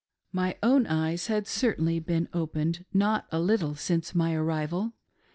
387 0.31 0.33
My 0.33 0.73
own 0.73 0.87
eyes 0.87 1.27
had 1.27 1.45
certainly 1.45 1.99
been 1.99 2.27
opened 2.33 2.85
not 2.91 3.27
a 3.31 3.39
little 3.39 3.75
since 3.75 4.15
my 4.15 4.33
arrival. 4.33 4.93